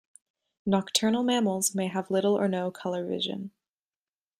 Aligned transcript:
Nocturnal 0.65 1.21
mammals 1.21 1.75
may 1.75 1.85
have 1.85 2.09
little 2.09 2.33
or 2.35 2.47
no 2.47 2.71
color 2.71 3.05
vision. 3.05 3.51